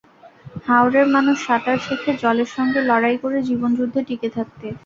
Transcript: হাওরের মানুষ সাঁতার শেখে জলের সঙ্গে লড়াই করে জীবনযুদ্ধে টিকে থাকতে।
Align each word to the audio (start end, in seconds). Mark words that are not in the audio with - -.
হাওরের 0.65 1.07
মানুষ 1.15 1.37
সাঁতার 1.47 1.77
শেখে 1.85 2.11
জলের 2.21 2.49
সঙ্গে 2.55 2.79
লড়াই 2.89 3.17
করে 3.23 3.37
জীবনযুদ্ধে 3.49 4.01
টিকে 4.07 4.29
থাকতে। 4.37 4.67